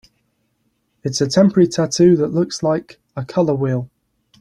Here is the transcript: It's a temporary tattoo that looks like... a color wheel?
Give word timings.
It's 1.03 1.21
a 1.21 1.27
temporary 1.27 1.67
tattoo 1.67 2.15
that 2.15 2.29
looks 2.33 2.63
like... 2.63 2.99
a 3.15 3.23
color 3.23 3.53
wheel? 3.53 3.87